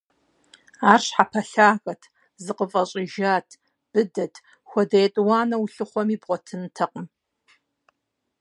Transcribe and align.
Ар 0.91 1.01
щхьэпэлъагэт, 1.05 2.01
зыкъыфӀэщӀыжат, 2.43 3.47
быдэт, 3.91 4.33
хуэдэ 4.69 4.97
етӀуанэ 5.05 5.55
улъыхъуэми 5.61 6.17
бгъуэтынтэкъым. 6.21 7.05